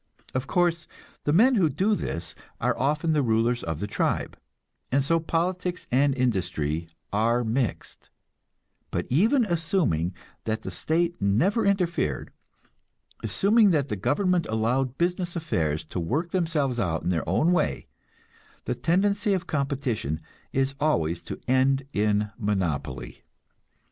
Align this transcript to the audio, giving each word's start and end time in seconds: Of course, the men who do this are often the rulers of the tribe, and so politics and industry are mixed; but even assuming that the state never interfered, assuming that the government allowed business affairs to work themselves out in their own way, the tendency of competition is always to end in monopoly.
Of 0.33 0.47
course, 0.47 0.87
the 1.25 1.31
men 1.31 1.53
who 1.53 1.69
do 1.69 1.93
this 1.93 2.33
are 2.59 2.75
often 2.75 3.13
the 3.13 3.21
rulers 3.21 3.61
of 3.61 3.79
the 3.79 3.85
tribe, 3.85 4.35
and 4.91 5.03
so 5.03 5.19
politics 5.19 5.85
and 5.91 6.15
industry 6.15 6.87
are 7.13 7.43
mixed; 7.43 8.09
but 8.89 9.05
even 9.11 9.45
assuming 9.45 10.15
that 10.45 10.63
the 10.63 10.71
state 10.71 11.21
never 11.21 11.67
interfered, 11.67 12.31
assuming 13.21 13.69
that 13.69 13.89
the 13.89 13.95
government 13.95 14.47
allowed 14.49 14.97
business 14.97 15.35
affairs 15.35 15.85
to 15.85 15.99
work 15.99 16.31
themselves 16.31 16.79
out 16.79 17.03
in 17.03 17.09
their 17.09 17.29
own 17.29 17.51
way, 17.51 17.85
the 18.65 18.73
tendency 18.73 19.33
of 19.33 19.45
competition 19.45 20.19
is 20.51 20.73
always 20.79 21.21
to 21.21 21.39
end 21.47 21.85
in 21.93 22.31
monopoly. 22.39 23.21